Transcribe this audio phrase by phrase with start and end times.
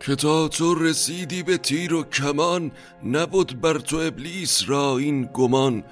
[0.00, 2.72] که تا تو رسیدی به تیر و کمان
[3.04, 5.84] نبود بر تو ابلیس را این گمان.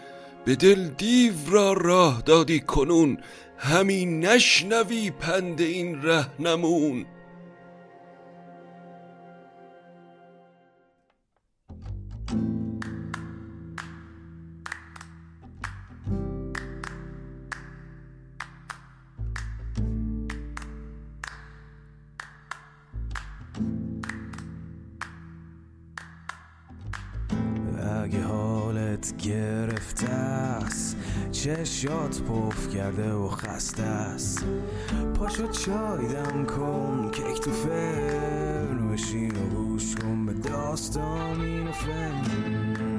[0.45, 3.19] به دل دیو را راه دادی کنون
[3.59, 7.07] همین نشنوی پند این رهنمون
[29.19, 30.97] گرفته است
[31.33, 34.45] چشات پف کرده و خسته است
[35.15, 42.94] پاشو چای دم کن کیک تو فرن بشین و گوش کن به داستان این فن.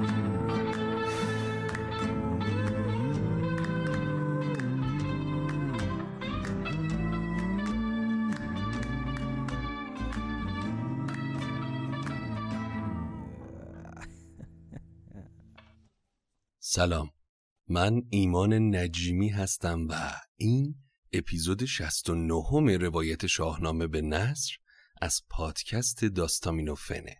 [16.76, 17.10] سلام.
[17.68, 20.74] من ایمان نجیمی هستم و این
[21.12, 24.52] اپیزود 69 روایت شاهنامه به نصر
[25.00, 27.16] از پادکست داستامینوفنه.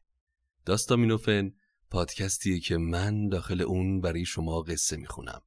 [0.64, 1.52] داستامینوفن
[1.90, 5.40] پادکستیه که من داخل اون برای شما قصه می‌خونم.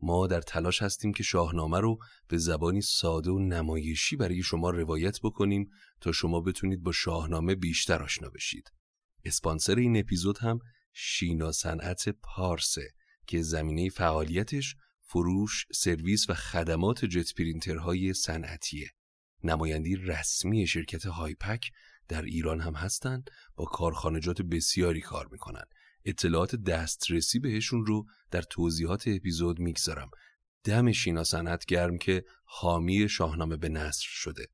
[0.00, 1.98] ما در تلاش هستیم که شاهنامه رو
[2.28, 5.70] به زبانی ساده و نمایشی برای شما روایت بکنیم
[6.00, 8.72] تا شما بتونید با شاهنامه بیشتر آشنا بشید.
[9.24, 10.58] اسپانسر این اپیزود هم
[10.92, 12.97] شینا صنعت پارسه.
[13.28, 18.90] که زمینه فعالیتش فروش، سرویس و خدمات جت پرینترهای صنعتیه.
[19.44, 21.70] نمایندی رسمی شرکت هایپک
[22.08, 25.64] در ایران هم هستند با کارخانجات بسیاری کار می‌کنن.
[26.04, 30.10] اطلاعات دسترسی بهشون رو در توضیحات اپیزود می‌گذارم.
[30.64, 34.46] دم شینا صنعت گرم که حامی شاهنامه به نصر شده.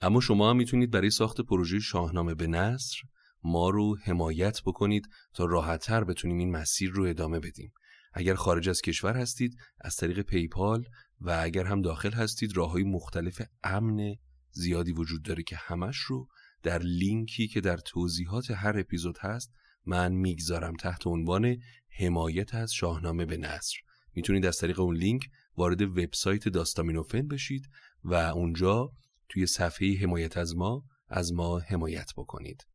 [0.00, 2.96] اما شما هم می‌تونید برای ساخت پروژه شاهنامه به نصر
[3.42, 7.72] ما رو حمایت بکنید تا راحتتر بتونیم این مسیر رو ادامه بدیم.
[8.12, 10.84] اگر خارج از کشور هستید از طریق پیپال
[11.20, 14.14] و اگر هم داخل هستید راه های مختلف امن
[14.50, 16.28] زیادی وجود داره که همش رو
[16.62, 19.52] در لینکی که در توضیحات هر اپیزود هست
[19.86, 21.56] من می‌گذارم تحت عنوان
[21.98, 23.76] حمایت از شاهنامه به نصر.
[24.14, 27.68] می‌تونید از طریق اون لینک وارد وبسایت داستامینوفن بشید
[28.04, 28.92] و اونجا
[29.28, 32.66] توی صفحه حمایت از ما از ما حمایت بکنید.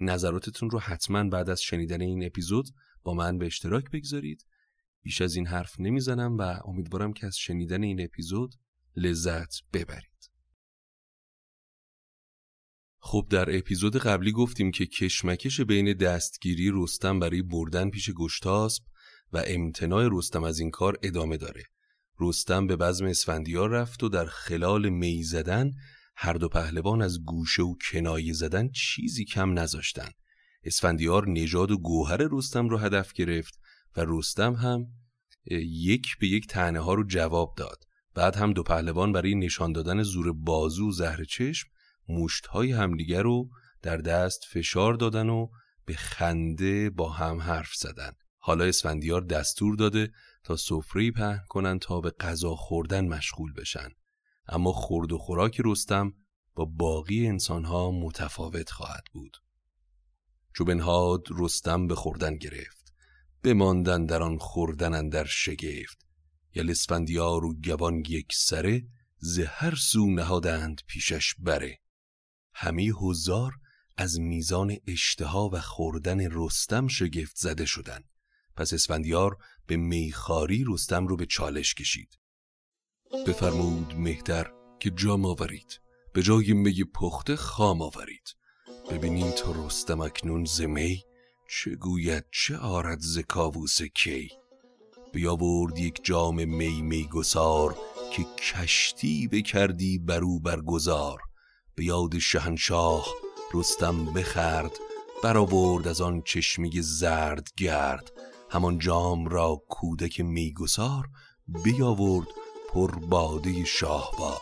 [0.00, 2.68] نظراتتون رو حتما بعد از شنیدن این اپیزود
[3.02, 4.46] با من به اشتراک بگذارید.
[5.02, 8.54] بیش از این حرف نمی‌زنم و امیدوارم که از شنیدن این اپیزود
[8.96, 10.12] لذت ببرید.
[12.98, 18.82] خب در اپیزود قبلی گفتیم که کشمکش بین دستگیری رستم برای بردن پیش گشتاسب
[19.32, 21.64] و امتناع رستم از این کار ادامه داره.
[22.20, 25.70] رستم به بزم اسفندیار رفت و در خلال می زدن
[26.16, 30.10] هر دو پهلوان از گوشه و کنایه زدن چیزی کم نذاشتن.
[30.64, 33.58] اسفندیار نژاد و گوهر رستم رو هدف گرفت
[33.96, 34.86] و رستم هم
[35.66, 37.84] یک به یک تنه ها رو جواب داد.
[38.14, 41.68] بعد هم دو پهلوان برای نشان دادن زور بازو و زهر چشم
[42.08, 43.48] مشت های همدیگر رو
[43.82, 45.48] در دست فشار دادن و
[45.84, 48.12] به خنده با هم حرف زدن.
[48.38, 50.12] حالا اسفندیار دستور داده
[50.44, 53.88] تا سفره پهن کنن تا به غذا خوردن مشغول بشن.
[54.48, 56.12] اما خورد و خوراک رستم
[56.54, 59.36] با باقی انسانها متفاوت خواهد بود.
[60.54, 62.81] چوبنهاد رستم به خوردن گرفت.
[63.42, 66.06] بماندن در آن خوردن در شگفت
[66.54, 68.86] یل اسفندیار و گوان یک سره
[69.18, 69.40] ز
[69.78, 71.80] سو نهادند پیشش بره.
[72.54, 73.52] همی هزار
[73.96, 78.04] از میزان اشتها و خوردن رستم شگفت زده شدند.
[78.56, 79.36] پس اسفندیار
[79.66, 82.18] به میخاری رستم رو به چالش کشید.
[83.26, 85.80] بفرمود مهتر که جام آورید.
[86.12, 88.34] به جای می پخته خام آورید.
[88.90, 91.02] ببینیم تا رستم اکنون زمی
[91.54, 94.30] چه گوید چه آرد ز کاووس کی؟
[95.12, 97.78] بیاورد یک جام می می گسار
[98.12, 101.20] که کشتی بکردی برو برگزار.
[101.74, 103.06] به یاد شهنشاه
[103.54, 104.70] رستم بخرد
[105.22, 108.12] برآورد از آن چشمه زرد گرد.
[108.50, 111.08] همان جام را کودک میگسار
[111.64, 112.28] بیاورد
[112.68, 114.40] پر باده شاهوار.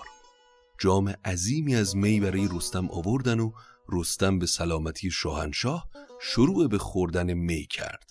[0.79, 3.53] جام عظیمی از می برای رستم آوردن و
[3.89, 5.91] رستم به سلامتی شاهنشاه
[6.23, 8.11] شروع به خوردن می کرد.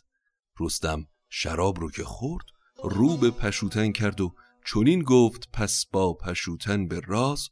[0.59, 2.45] رستم شراب رو که خورد
[2.83, 4.33] رو به پشوتن کرد و
[4.65, 7.50] چونین گفت پس با پشوتن به راز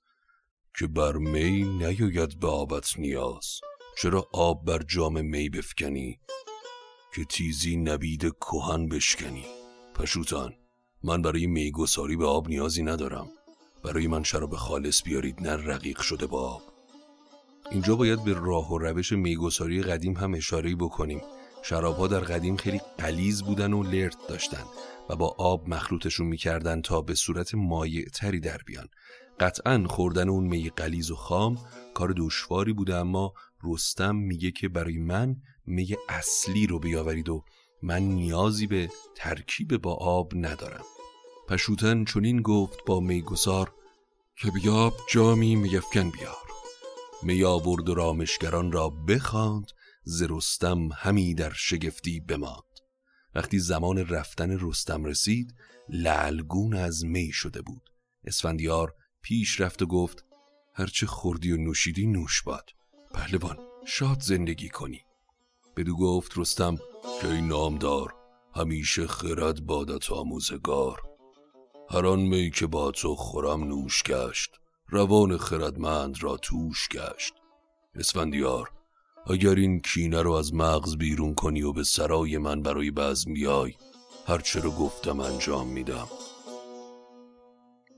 [0.79, 3.59] که بر می نیاید به آبت نیاز.
[4.01, 6.19] چرا آب بر جام می بفکنی
[7.15, 9.45] که تیزی نبید کهن بشکنی؟
[9.95, 10.53] پشوتن
[11.03, 13.27] من برای میگساری به آب نیازی ندارم.
[13.83, 16.76] برای من شراب خالص بیارید نه رقیق شده با آب.
[17.71, 21.21] اینجا باید به راه و روش میگساری قدیم هم اشاره بکنیم.
[21.63, 24.63] شرابها در قدیم خیلی قلیز بودن و لرت داشتن
[25.09, 28.87] و با آب مخلوطشون می‌کردن تا به صورت مایع تری در بیان.
[29.39, 31.57] قطعا خوردن اون می قلیز و خام
[31.93, 33.33] کار دشواری بوده اما
[33.63, 35.35] رستم میگه که برای من
[35.65, 37.43] می اصلی رو بیاورید و
[37.83, 40.83] من نیازی به ترکیب با آب ندارم.
[41.49, 43.73] پشوتن چونین گفت با میگسار
[44.41, 46.46] که بیاب جامی میفکن بیار.
[47.23, 49.71] می آورد و رامشگران را بخواند
[50.03, 52.63] ز رستم همی در شگفتی بماند.
[53.35, 55.55] وقتی زمان رفتن رستم رسید
[55.89, 57.89] لعلگون از می شده بود.
[58.25, 60.25] اسفندیار پیش رفت و گفت
[60.73, 62.69] هرچه خوردی و نوشیدی نوش باد.
[63.13, 65.01] پهلوان شاد زندگی کنی.
[65.77, 66.77] بدو گفت رستم
[67.21, 68.13] که این نامدار
[68.55, 71.01] همیشه خرد بادت آموزگار.
[71.89, 74.51] هر آن می که با تو خورم نوش گشت.
[74.89, 77.33] روان خردمند را توش گشت.
[77.95, 78.71] اسفندیار
[79.29, 83.73] اگر این کینه رو از مغز بیرون کنی و به سرای من برای بزم بیای
[84.27, 86.07] هرچه رو گفتم انجام میدم.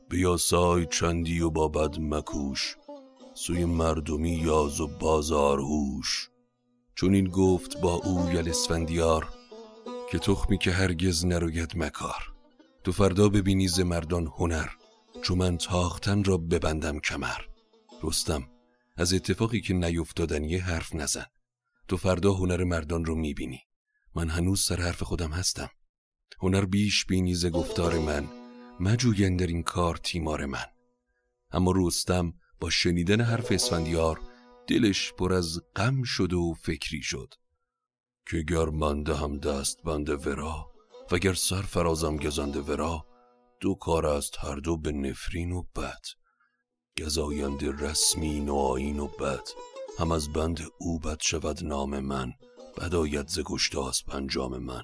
[0.10, 2.76] بیاسای چندی و با بد مکوش
[3.34, 6.30] سوی مردمی یاز و بازار هوش.
[6.96, 9.30] چون این گفت با او یل اسفندیار
[10.12, 12.34] که تخمی که هرگز نروید مکار.
[12.84, 14.68] تو فردا ببینی ز مردان هنر.
[15.22, 17.42] چون من تاختن را ببندم کمر.
[18.04, 18.50] رستم
[18.98, 21.26] از اتفاقی که نیفتادنی حرف نزن.
[21.88, 23.60] تو فردا هنر مردان رو می‌بینی.
[24.16, 25.70] من هنوز سر حرف خودم هستم.
[26.42, 28.28] هنر بیش بینی ز گفتار من.
[28.80, 30.66] مجوین در این کار تیمار من.
[31.52, 34.20] اما رستم با شنیدن حرف اسفندیار
[34.68, 37.34] دلش پر از غم شد و فکری شد.
[38.30, 40.72] که گر من دهم دست بند ورا
[41.12, 43.06] و گر سر فرازم گزند ورا
[43.62, 46.02] دو کار است هر دو به نفرین و بد.
[46.98, 49.48] گزایند رسمی نوعین و بد.
[50.00, 52.34] هم از بند او بد شود نام من
[52.78, 54.84] بد آید ز گشتاس پنجام من.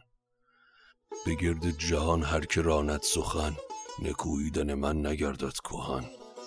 [1.26, 3.56] به گرد جهان هر که راند سخن
[4.02, 6.06] نکوییدن من نگردد کهن.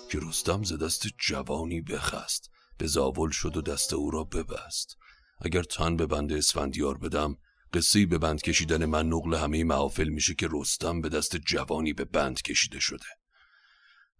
[0.09, 4.97] که رستم ز دست جوانی بخست به زاول شد و دست او را ببست.
[5.41, 7.37] اگر تن به بند اسفندیار بدم
[7.73, 12.05] قصی به بند کشیدن من نقل همه معافل میشه که رستم به دست جوانی به
[12.05, 13.05] بند کشیده شده.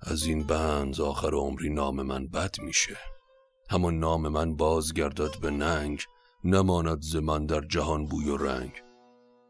[0.01, 2.97] از این بند آخر عمری نام من بد میشه.
[3.69, 6.03] همان نام من بازگردد به ننگ
[6.43, 8.71] نماند ز من در جهان بوی و رنگ.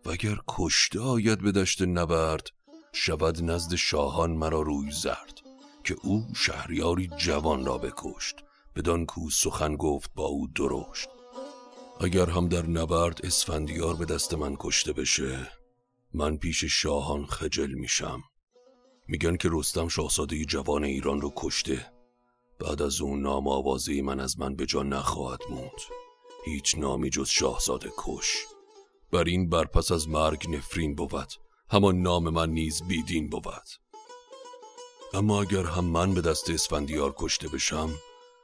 [0.06, 2.48] وگر کشته آید به دشت نبرد
[2.94, 5.40] شود نزد شاهان مرا روی زرد.
[5.84, 8.36] که او شهریاری جوان را بکشت
[8.76, 11.10] بدان کو سخن گفت با او درشت.
[12.02, 15.52] اگر هم در نبرد اسفندیار به دست من کشته بشه
[16.14, 18.24] من پیش شاهان خجل میشم.
[19.08, 21.92] میگن که رستم شاهزاده جوان ایران رو کشته.
[22.60, 25.82] بعد از اون نام آوازه من از من به جا نخواهد موند.
[26.46, 28.38] هیچ نامی جز شاهزاده کش.
[29.12, 31.34] بر این برپس از مرگ نفرین بود.
[31.70, 33.70] همان نام من نیز بیدین بود.
[35.14, 37.96] اما اگر هم من به دست اسفندیار کشته بشم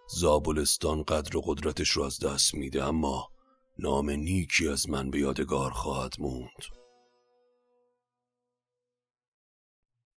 [0.07, 2.83] زابلستان قدر و قدرتش رو از دست میده.
[2.83, 3.34] اما
[3.79, 6.63] نام نیکی از من به یادگار خواهد موند.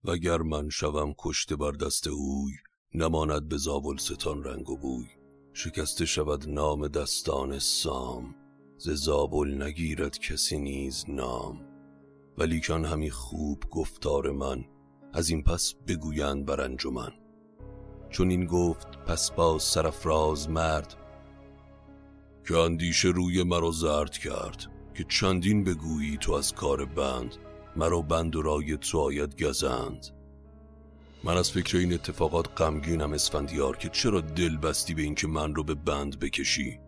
[0.04, 2.52] وگر من شوم کشته بر دست اوی
[2.94, 5.06] نماند به زابلستان رنگ و بوی.
[5.52, 8.34] شکسته شود نام دستان سام
[8.78, 11.68] ز زابل نگیرد کسی نیز نام.
[12.38, 14.64] ولیکن همی خوب گفتار من
[15.12, 17.12] از این پس بگویند بر انجمن.
[18.10, 21.07] چون این گفت پس با سرفراز مرد
[22.48, 27.36] که اندیشه روی مرا زرد کرد که چندین بگویی تو از کار بند
[27.76, 30.06] مرا بند و رای تو آید گزند.
[31.24, 35.64] من از فکر این اتفاقات غمگینم اسفندیار که چرا دل بستی به اینکه من رو
[35.64, 36.78] به بند بکشی؟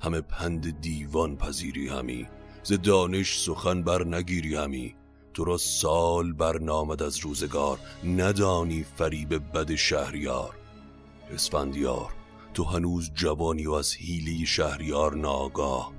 [0.00, 2.26] همه پند دیوان پذیری همی
[2.62, 4.94] ز دانش سخن بر نگیری همی.
[5.34, 10.56] تو را سال بر نامد از روزگار ندانی فریب بد شهریار.
[11.30, 12.21] اسفندیار
[12.54, 15.92] تو هنوز جوانی و از حیله شهریار ناگاه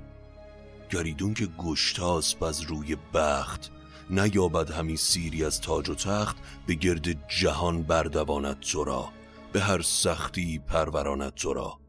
[0.90, 3.72] گریدون که گشتاس از روی بخت
[4.10, 9.10] نیابد همی سیری از تاج و تخت به گرد جهان بردواند تو را
[9.54, 11.80] به هر سختی پروراند تو را.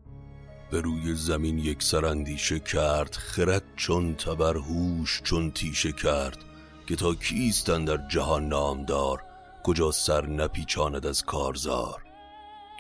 [0.71, 6.39] به روی زمین یک سرندیشه کرد خرد چون تبر هوش چون تیشه کرد
[6.87, 9.23] که تا کیستن در جهان نامدار
[9.65, 12.03] کجا سر نپیچاند از کارزار.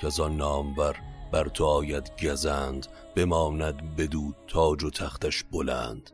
[0.00, 0.96] که از آن نامور
[1.34, 6.10] بر تو آید گزند بماند بدو تاج و تختش بلند.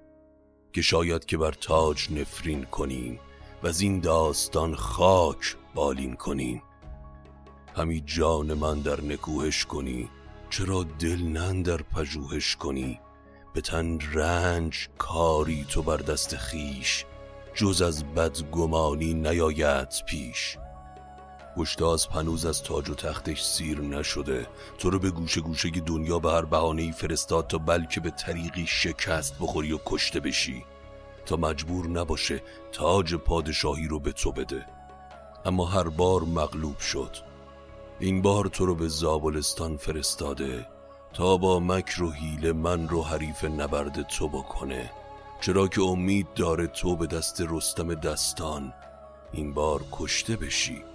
[0.72, 3.20] که شاید که بر تاج نفرین کنیم
[3.62, 6.62] و از این داستان خاک بالین کنیم.
[7.76, 10.08] همی جان من در نکوهش کنی
[10.50, 13.00] چرا دل نن در پژوهش کنی؟
[13.54, 17.04] به تن رنج کاری تو بر دست خیش
[17.54, 20.56] جز از بدگمانی نیاید پیش.
[21.56, 24.46] گشتاز پنوز از تاج و تختش سیر نشده.
[24.78, 29.34] تو رو به گوشه گوشه دنیا به هر بهانه فرستاد تا بلکه به طریقی شکست
[29.40, 30.64] بخوری و کشته بشی.
[31.26, 32.42] تا مجبور نباشه
[32.72, 34.66] تاج پادشاهی رو به تو بده.
[35.44, 37.16] اما هر بار مغلوب شد.
[38.00, 40.66] این بار تو رو به زابلستان فرستاده
[41.12, 44.90] تا با مکر و حیله من رو حریف نبرد تو بکنه.
[45.40, 48.72] چرا که امید داره تو به دست رستم دستان
[49.32, 50.89] این بار کشته بشی.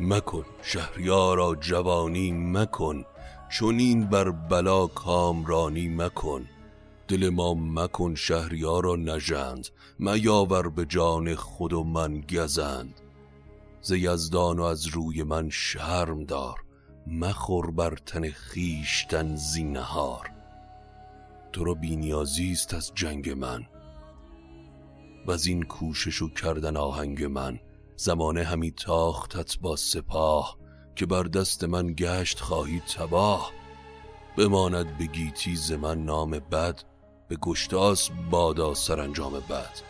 [0.00, 3.04] مکن شهریارا جوانی مکن
[3.48, 6.44] چون این بر بلا کامرانی مکن.
[7.08, 13.00] دل ما مکن شهریارا نژند میاور به جان خود و من گزند.
[13.80, 16.54] ز یزدان و از روی من شرم دار
[17.06, 20.30] مخور بر تن خیشتن زینهار.
[21.52, 23.66] تو را بینیازی است از جنگ من
[25.26, 27.60] و از این کوشش و کردن آهنگ من.
[27.96, 30.58] زمانه همی تاختت با سپاه
[30.96, 33.52] که بر دست من گشت خواهی تباه.
[34.36, 36.82] بماند به گیتی ز من نام بد
[37.28, 39.80] به گشتاس بادا سرانجام بد.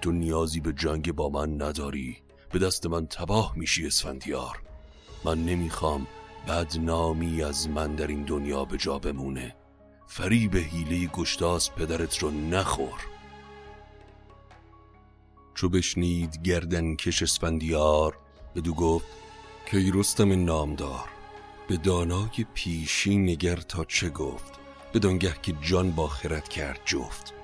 [0.00, 2.16] تو نیازی به جنگ با من نداری
[2.52, 4.62] به دست من تباه میشی اسفندیار.
[5.24, 6.06] من نمی‌خوام
[6.48, 9.56] بدنامی از من در این دنیا به جا بمونه.
[10.06, 13.06] فریب حیله گشتاس پدرت رو نخور.
[15.60, 18.18] چو بشنید گردن کش اسفندیار
[18.56, 19.06] بدو گفت
[19.66, 21.08] که رستم نامدار؟
[21.68, 24.52] به دانای پیشی نگر تا چه گفت؟
[24.94, 27.34] بدانگه که جان با خرد کرد جفت.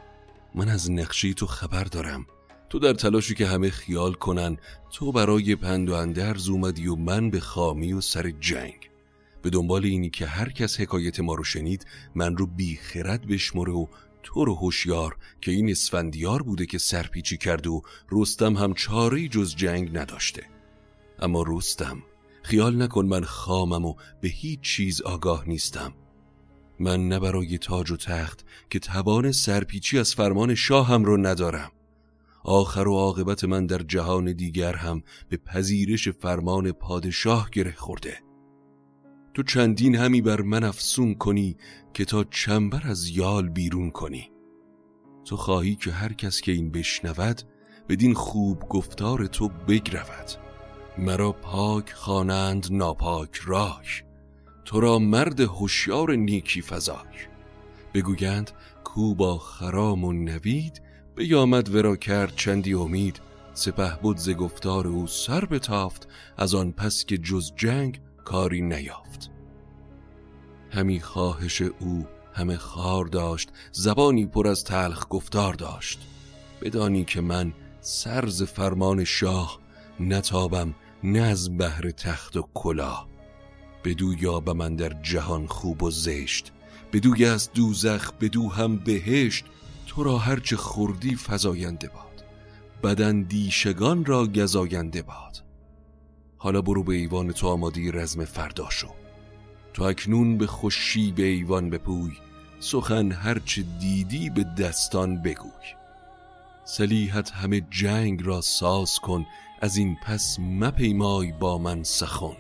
[0.54, 2.26] من از نقشی تو خبر دارم.
[2.70, 4.56] تو در تلاشی که همه خیال کنن
[4.92, 8.90] تو برای پند و اندرز اومدی و من به خامی و سر جنگ.
[9.42, 13.72] به دنبال اینی که هر کس حکایت ما رو شنید من رو بی خرد بشمره
[13.72, 13.86] و
[14.26, 19.56] تو رو هوشیار که این اسفندیار بوده که سرپیچی کرد و رستم هم چاری جز
[19.56, 20.42] جنگ نداشته.
[21.18, 22.02] اما رستم
[22.42, 25.94] خیال نکن من خامم و به هیچ چیز آگاه نیستم.
[26.80, 31.72] من نه برای تاج و تخت که توان سرپیچی از فرمان شاهم رو ندارم.
[32.44, 38.25] آخر و عاقبت من در جهان دیگر هم به پذیرش فرمان پادشاه گره خورده.
[39.36, 41.56] تو چندین همی بر من افسون کنی
[41.94, 44.30] که تا چنبر از یال بیرون کنی.
[45.24, 47.42] تو خواهی که هر کس که این بشنود
[47.88, 50.30] بدین خوب گفتار تو بگرود.
[50.98, 54.04] مرا پاک خوانند ناپاک راک
[54.64, 57.28] تو را مرد هوشیار نیکی فزاک
[57.94, 58.50] بگویند
[58.84, 60.82] کو با خرام و نوید
[61.16, 63.20] بیامد ورا کرد چندی امید.
[63.54, 69.30] سپه بود ز گفتار او سر بتافت از آن پس که جز جنگ کاری نیافت.
[70.70, 76.00] همی خواهش او همه خار داشت زبانی پر از تلخ گفتار داشت.
[76.62, 79.58] بدانی که من سرز فرمان شاه
[80.00, 83.08] نتابم نه از بهر تخت و کلاه.
[83.84, 86.52] بدو یا من در جهان خوب و زشت.
[86.92, 89.44] بدوی از دوزخ بدو هم بهشت.
[89.86, 92.24] تو را هرچه خوردی فزاینده باد.
[92.82, 95.45] بدن دیشگان را گزاینده باد.
[96.46, 98.88] حالا برو به ایوان تو آماده رزم فردا شو.
[99.74, 102.12] تو اکنون به خوشی به ایوان بپوی
[102.60, 105.74] سخن هرچه دیدی به دستان بگوی.
[106.64, 109.26] سلیحت همه جنگ را ساز کن
[109.60, 112.36] از این پس مپیمای با من سخن.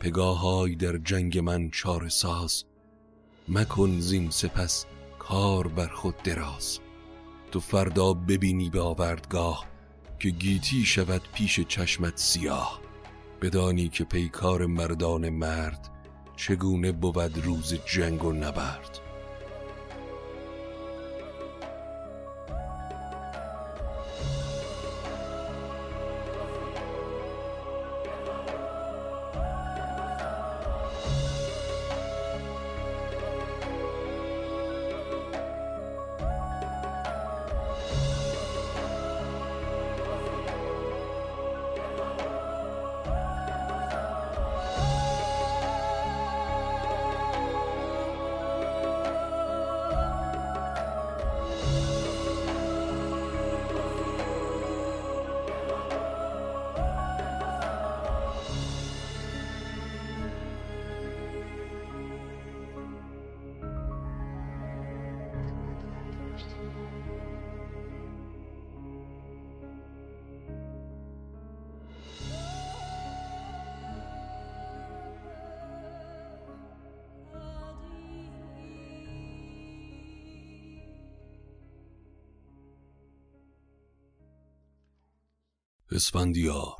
[0.00, 2.64] پگاهای در جنگ من چار ساز
[3.48, 4.86] مکن زین سپس
[5.18, 6.78] کار بر خود دراز.
[7.52, 9.66] تو فردا ببینی به آوردگاه
[10.18, 12.83] که گیتی شود پیش چشمت سیاه.
[13.44, 15.90] بدانی که پیکار مردان مرد
[16.36, 19.03] چگونه بود روز جنگ و نبرد.
[85.90, 86.76] اسفندیار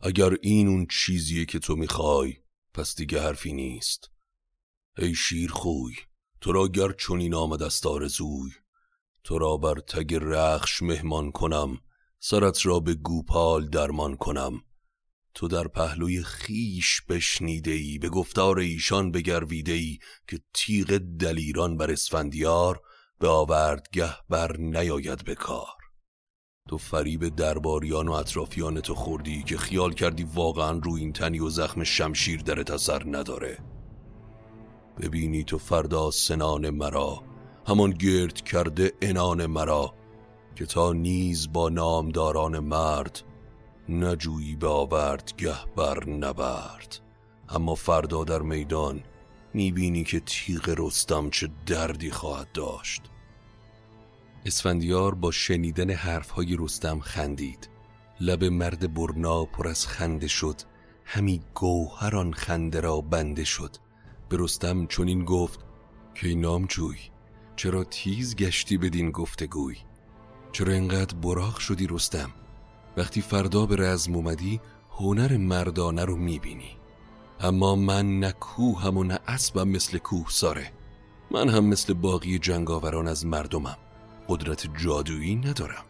[0.00, 2.34] اگر این اون چیزیه که تو می‌خوای
[2.74, 4.10] پس دیگه حرفی نیست.
[4.98, 5.94] ای شیر خوی
[6.40, 8.50] تو را گر چنین آمد است آرزوی
[9.24, 11.80] تو را بر تگ رخش مهمان کنم
[12.18, 14.60] سرت را به گوپال درمان کنم.
[15.34, 21.90] تو در پهلوی خیش بشنیده ای به گفتار ایشان بگرویده ای که تیغ دلیران بر
[21.90, 22.80] اسفندیار
[23.18, 25.83] به آوردگه بر نیاید به کار.
[26.68, 31.48] تو فریب درباریان و اطرافیان تو خوردی که خیال کردی واقعا رو این تنی و
[31.48, 33.58] زخم شمشیر در اثر نداره.
[35.00, 37.22] ببینی تو فردا سنان مرا
[37.66, 39.94] همان گرد کرده انان مرا
[40.56, 43.22] که تا نیز با نامداران مرد
[43.88, 47.00] نجویی به آورد گه بر نبرد.
[47.48, 49.02] اما فردا در میدان
[49.54, 53.02] می‌بینی که تیغ رستم چه دردی خواهد داشت.
[54.44, 57.68] اسفندیار با شنیدن حرفهای رستم خندید.
[58.20, 60.60] لب مرد برنا پر از خنده شد.
[61.04, 63.76] همی گوهر آن خنده را بنده شد.
[64.28, 65.60] به رستم چنین گفت
[66.14, 66.98] که نامجوی
[67.56, 69.76] چرا تیز گشتی بدین گفتگوی؟
[70.52, 72.30] چرا اینقدر براق شدی رستم؟
[72.96, 76.70] وقتی فردا به رزم اومدی هنر مردانه رو می‌بینی.
[77.40, 80.72] اما من نه کوهم و نه اسبم مثل کوه ساره
[81.30, 83.76] من هم مثل باقی جنگاوران از مردمم.
[84.28, 85.84] قدرت جادویی ندارم.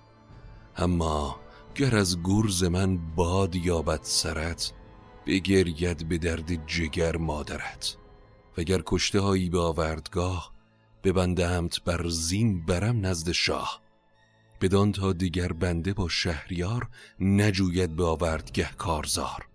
[0.76, 1.40] اما
[1.74, 4.72] گر از گرز من باد یابد سرت
[5.26, 7.96] بگرید به درد جگر مادرت.
[8.58, 10.54] وگر کشته هایی به آوردگاه
[11.04, 13.82] ببندمت بر زین برم نزد شاه.
[14.60, 16.88] بدان تا دیگر بنده با شهریار
[17.20, 19.48] نجوید به آوردگه کارزار.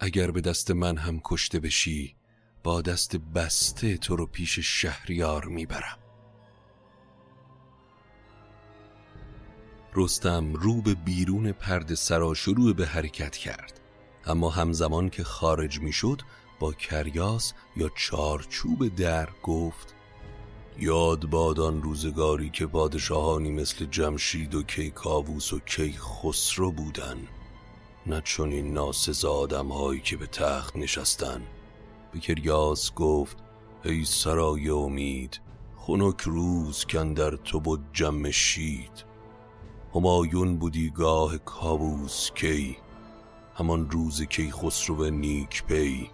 [0.00, 2.16] اگر به دست من هم کشته بشی
[2.62, 6.01] با دست بسته تو رو پیش شهریار می‌برم.
[9.94, 13.80] رستم رو به بیرون پرد سرا شروع به حرکت کرد.
[14.26, 16.22] اما همزمان که خارج می‌شد
[16.60, 19.94] با کریاس یا چارچوب در گفت
[20.78, 27.16] یاد بادان روزگاری که پادشاهانی مثل جمشید و کیکاووس و کی خسرو بودن.
[28.06, 31.42] نه چون این ناسزا آدم هایی که به تخت نشستن.
[32.12, 33.36] به کریاس گفت
[33.84, 35.40] ای سرای امید
[35.76, 39.11] خنک روز کن در تو بود جمشید.
[39.94, 42.76] همایون بودی گاه کاووس کی؟
[43.54, 46.10] همان روز کی خسرو نیک پی.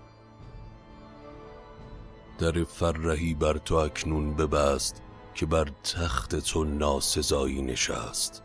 [2.38, 5.03] در فرهی بر تو اکنون ببست
[5.35, 8.43] که بر تخت تو ناسزایی نشست.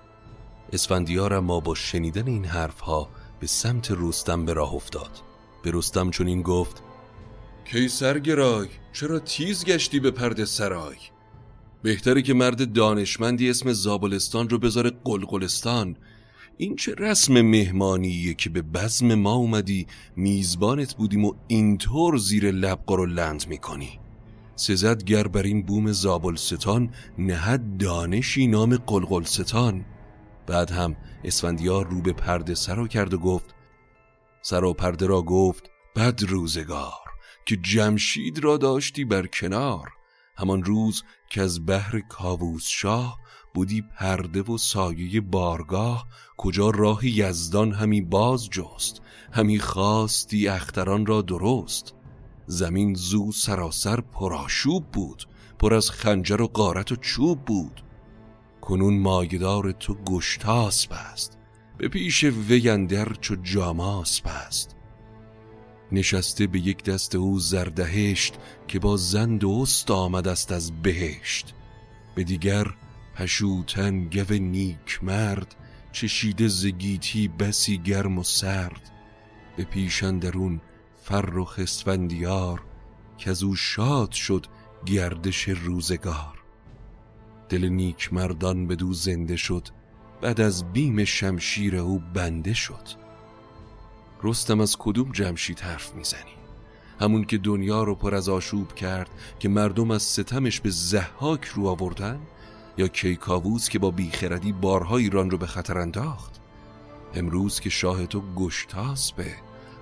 [0.74, 5.22] اسفندیار اما با شنیدن این حرفها به سمت رستم به راه افتاد.
[5.64, 6.84] به رستم چون این گفت
[7.66, 10.98] کیسرگرای چرا تیز گشتی به پرده سرای؟
[11.84, 15.98] بهتره که مرد دانشمندی اسم زابلستان رو بذاره قلقلستان.
[16.58, 22.92] این چه رسم مهمانیه که به بزم ما اومدی میزبانت بودیم و اینطور زیر لب
[22.92, 24.00] و لند می‌کنی.
[24.56, 29.86] سزد گر بر این بوم زابلستان نهد دانشی نام قلقلستان.
[30.48, 33.56] بعد هم اسفندیار رو به پرده سرا کرد و گفت
[34.42, 37.04] سراپرده را گفت بد روزگار
[37.46, 39.90] که جمشید را داشتی بر کنار.
[40.36, 43.20] همان روز که از بحر کاووس شاه
[43.54, 51.22] بودی پرده و سایه بارگاه کجا راه یزدان همی باز جست همی خواستی اختران را
[51.22, 51.94] درست.
[52.48, 55.28] زمین زو سراسر پراشوب بود
[55.60, 57.84] پر از خنجر و قارت و چوب بود.
[58.62, 61.38] کنون مایدار تو گشتاس است
[61.78, 64.73] به پیش ویندر چو جاماس است.
[65.94, 68.36] نشسته به یک دست او زردهشت
[68.68, 71.54] که با زند و آمد است از بهشت.
[72.16, 72.68] به دیگر
[73.16, 75.56] پشوتن گو نیک مرد
[75.92, 78.92] چشیده زگیتی بسی گرم و سرد.
[79.58, 80.62] به پیشن درون
[81.02, 82.64] فر و خسفندیار
[83.18, 84.46] که از او شاد شد
[84.86, 86.44] گردش روزگار.
[87.50, 89.68] دل نیک مردان دو زنده شد
[90.22, 93.03] بعد از بیم شمشیر او بنده شد.
[94.24, 96.32] رستم از کدوم جمشید حرف می‌زنی؟
[97.00, 99.10] همون که دنیا رو پر از آشوب کرد
[99.40, 102.20] که مردم از ستمش به زحاک رو آوردن؟
[102.78, 106.42] یا کیکاووس که با بیخردی بارها ایران رو به خطر انداخت؟
[107.16, 109.36] امروز که شاه تو گشتاسبه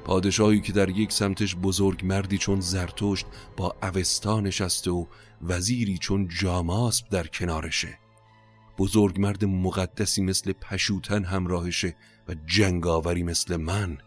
[0.05, 3.25] پادشاهی که در یک سمتش بزرگ مردی چون زرتشت
[3.57, 5.05] با اوستا نشسته و
[5.41, 7.99] وزیری چون جاماسب در کنارشه.
[8.77, 11.95] بزرگ مرد مقدسی مثل پشوتن همراهشه
[12.27, 13.97] و جنگاوری مثل من.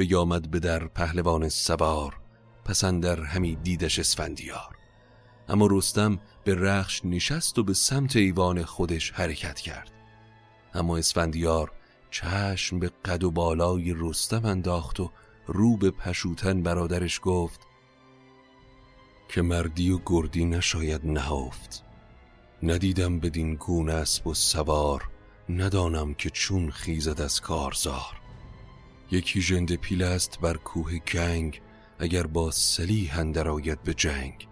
[0.00, 2.20] بیامد به در پهلوان سوار
[2.64, 4.76] پسندر همی دیدش اسفندیار.
[5.48, 9.90] اما رستم به رخش نشست و به سمت ایوان خودش حرکت کرد.
[10.74, 11.72] اما اسفندیار
[12.10, 15.10] چشم به قد و بالای رستم انداخت و
[15.46, 17.60] رو به پشوتن برادرش گفت
[19.28, 21.84] که مردی و گردی نشاید نهافت
[22.62, 25.08] ندیدم بدین گونه اسب و سوار
[25.48, 28.19] ندانم که چون خیزد از کارزار.
[29.12, 31.60] یکی ژنده پیل است بر کوه گنگ
[31.98, 34.48] اگر با سلیح اندر آید به جنگ.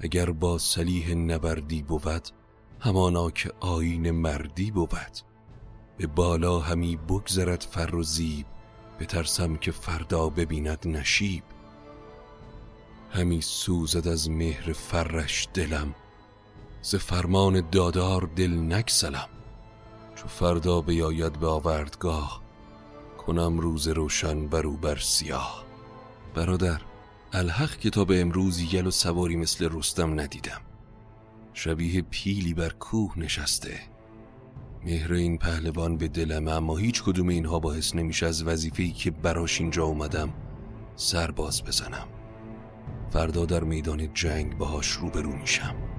[0.00, 2.28] اگر با سلیح نبردی بود
[2.80, 5.18] همانا که آین مردی بود.
[5.96, 8.46] به بالا همی بگذرد فر و زیب
[9.00, 11.42] بترسم که فردا ببیند نشیب.
[13.10, 15.94] همی سوزد از مهر فرش دلم
[16.82, 19.28] ز فرمان دادار دل نکسلم.
[20.14, 22.43] چو فردا بیاید به آوردگاه
[23.26, 25.64] کنم روز روشن برو بر سیاه.
[26.34, 26.80] برادر
[27.32, 30.60] الحق کتاب امروز یل و سواری مثل رستم ندیدم.
[31.52, 33.80] شبیه پیلی بر کوه نشسته.
[34.84, 39.60] مهر این پهلوان به دلم اما هیچ کدوم اینها باعث نمیشه از وظیفه‌ای که براش
[39.60, 40.32] اینجا اومدم
[40.96, 42.08] سر باز بزنم.
[43.10, 45.93] فردا در میدان جنگ باهاش روبرو میشم.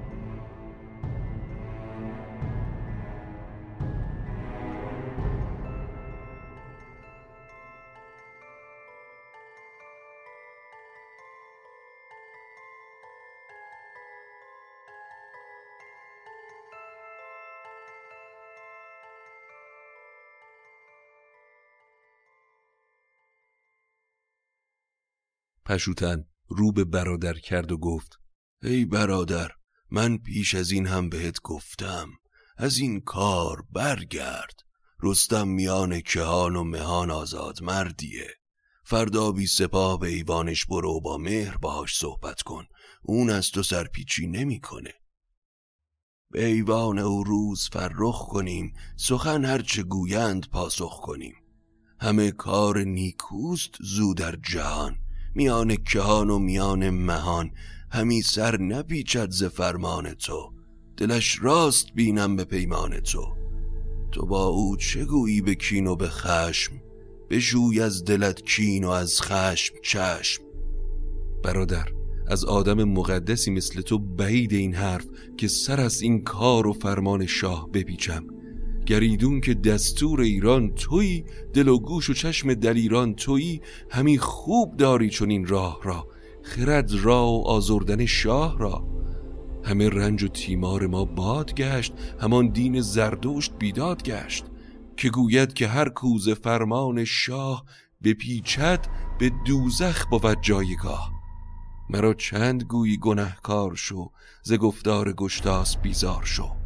[25.66, 28.20] پشوتن رو به برادر کرد و گفت
[28.64, 29.52] ای برادر
[29.92, 32.10] من پیش از این هم بهت گفتم
[32.58, 34.60] از این کار برگرد.
[35.04, 38.28] رستم میان کهان و مهان آزاد مردیه.
[38.84, 42.66] فردا بی سپاه به ایوانش برو با مهر باهاش صحبت کن.
[43.04, 44.94] اون از تو سرپیچی نمی‌کنه.
[46.32, 51.36] به ایوان او روز فرخ کنیم سخن هرچه گویند پاسخ کنیم.
[52.00, 55.05] همه کار نیکوست زو در جهان.
[55.36, 57.52] میان کهان و میان مهان
[57.92, 60.54] همی سر نپیچد ز فرمان تو.
[60.98, 63.36] دلش راست بینم به پیمان تو.
[64.12, 66.74] تو با او چه گویی به کین و به خشم؟
[67.30, 70.44] بجوی از دلت کین و از خشم چشم.
[71.44, 71.86] برادر
[72.28, 75.06] از آدم مقدسی مثل تو بعید این حرف
[75.38, 78.28] که سر از این کار و فرمان شاه بپیچم.
[78.86, 85.10] گریدون که دستور ایران تویی دل و گوش و چشم دلیران تویی همی خوب داری
[85.10, 86.08] چون این راه را
[86.44, 88.88] خرد را و آزردن شاه را.
[89.64, 94.46] همه رنج و تیمار ما باد گشت همان دین زردشت بیداد گشت
[94.98, 97.66] که گوید که هر کوز فرمان شاه
[98.02, 98.88] به پیچت
[99.20, 101.12] به دوزخ بود جایگاه.
[101.90, 104.12] مرا چند گویی گنهکار شو
[104.44, 106.65] ز گفتار گشتاس بیزار شو.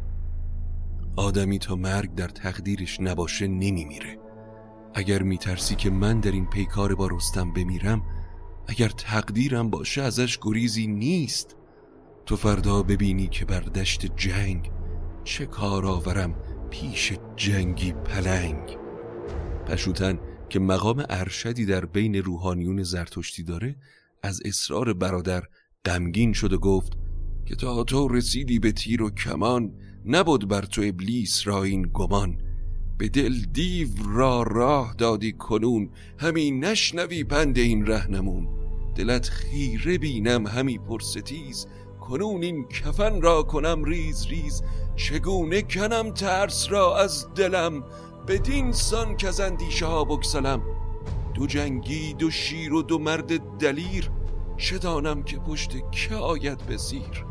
[1.16, 4.18] آدمی تا مرگ در تقدیرش نباشه نمیمیره.
[4.94, 8.02] اگر میترسی که من در این پیکار با رستم بمیرم
[8.66, 11.56] اگر تقدیرم باشه ازش گریزی نیست.
[12.26, 14.70] تو فردا ببینی که بر دشت جنگ
[15.24, 16.34] چه کار آورم
[16.70, 18.76] پیش جنگی پلنگ.
[19.66, 20.18] پشوتن
[20.48, 23.76] که مقام ارشدی در بین روحانیون زرتشتی داره
[24.22, 25.42] از اصرار برادر
[25.84, 26.92] غمگین شد و گفت
[27.46, 29.72] که تا تو رسیدی به تیر و کمان
[30.06, 32.38] نبود بر تو ابلیس را این گمان.
[32.98, 38.48] به دل دیو را راه دادی کنون همین نشنوی پند این رهنمون.
[38.94, 41.66] دلت خیره بینم همی پرستیز
[42.00, 44.62] کنون این کفن را کنم ریز ریز.
[44.96, 47.84] چگونه کنم ترس را از دلم؟
[48.28, 50.62] بدین سان که از اندیشه ها بکسلم
[51.34, 54.10] دو جنگی دو شیر و دو مرد دلیر
[54.56, 57.29] چه دانم که پشت که آید به زیر؟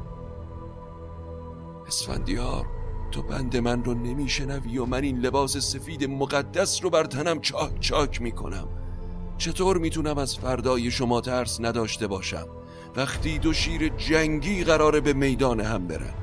[1.90, 2.66] اسفندیار
[3.12, 7.80] تو بند من رو نمیشنوی و من این لباس سفید مقدس رو بر تنم چاک
[7.80, 8.68] چاک می‌کنم.
[9.38, 12.48] چطور می‌تونم از فردای شما ترس نداشته باشم؟
[12.96, 16.14] وقتی دو شیر جنگی قراره به میدان هم برن.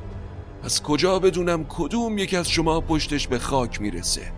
[0.62, 4.32] از کجا بدونم کدوم یک از شما پشتش به خاک می‌رسه؟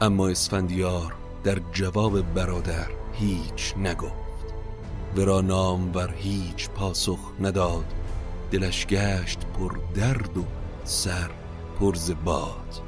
[0.00, 4.54] اما اسفندیار در جواب برادر هیچ نگفت.
[5.16, 8.03] ورا نام بر هیچ پاسخ نداد.
[8.54, 10.44] دلش گشت پر درد و
[10.84, 11.30] سر
[11.80, 12.83] پر باد.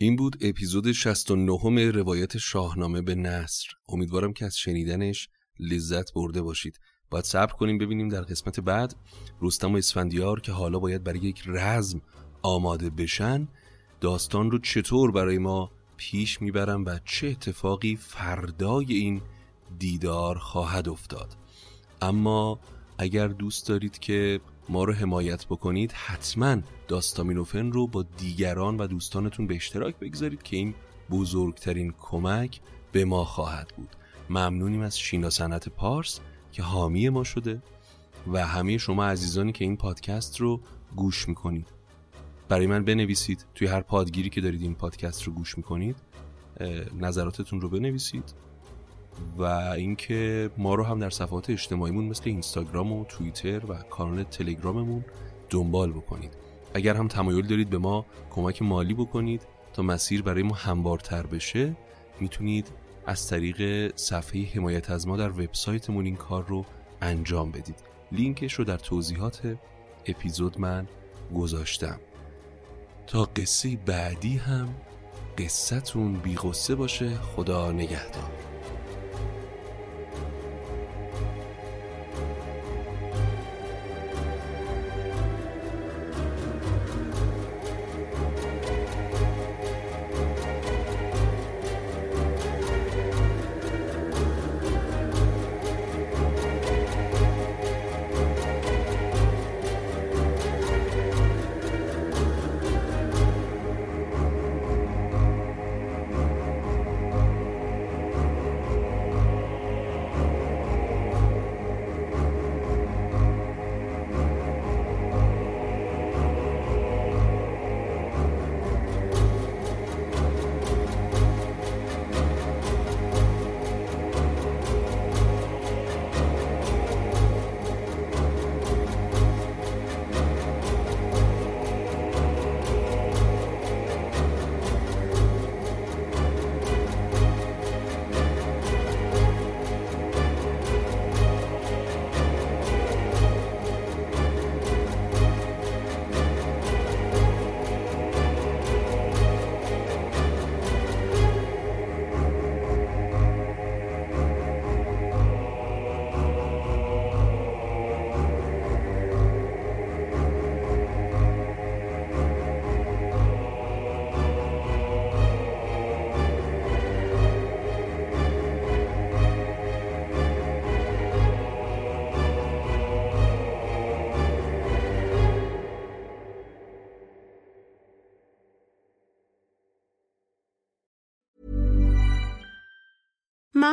[0.00, 3.66] این بود اپیزود 69 روایت شاهنامه به نصر.
[3.88, 5.28] امیدوارم که از شنیدنش
[5.60, 6.80] لذت برده باشید.
[7.10, 8.94] باید صبر کنیم ببینیم در قسمت بعد
[9.42, 12.00] رستم و اسفندیار که حالا باید برای یک رزم
[12.42, 13.48] آماده بشن
[14.00, 19.22] داستان رو چطور برای ما پیش می‌برم و چه اتفاقی فردای این
[19.78, 21.36] دیدار خواهد افتاد.
[22.02, 22.60] اما
[22.98, 26.56] اگر دوست دارید که ما رو حمایت بکنید حتما
[26.88, 30.74] داستامینوفن رو با دیگران و دوستانتون به اشتراک بگذارید که این
[31.10, 32.60] بزرگترین کمک
[32.92, 33.88] به ما خواهد بود.
[34.30, 36.20] ممنونیم از شینا سنت پارس
[36.52, 37.62] که حامی ما شده
[38.32, 40.60] و همه شما عزیزانی که این پادکست رو
[40.96, 41.66] گوش می‌کنید.
[42.48, 45.96] برای من بنویسید توی هر پادگیری که دارید این پادکست رو گوش می‌کنید
[47.00, 48.34] نظراتتون رو بنویسید.
[49.38, 55.04] و اینکه ما رو هم در صفحات اجتماعیمون مثل اینستاگرام و توییتر و کانال تلگراممون
[55.50, 56.32] دنبال بکنید.
[56.74, 61.76] اگر هم تمایل دارید به ما کمک مالی بکنید تا مسیر برای ما هموارتر بشه
[62.20, 62.72] می‌تونید
[63.06, 66.64] از طریق صفحه حمایت از ما در وبسایتمون این کار رو
[67.02, 67.76] انجام بدید.
[68.12, 69.56] لینکش رو در توضیحات
[70.06, 70.86] اپیزود من
[71.34, 72.00] گذاشتم.
[73.06, 74.74] تا قصه بعدی هم
[75.38, 76.36] قصتون بی
[76.76, 77.14] باشه.
[77.16, 78.47] خدا نگهدار.